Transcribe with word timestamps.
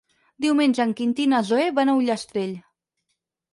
Diumenge 0.45 0.81
en 0.85 0.93
Quintí 1.01 1.27
i 1.27 1.31
na 1.35 1.43
Zoè 1.51 1.69
van 1.81 1.93
a 1.93 1.97
Ullastrell. 2.01 2.59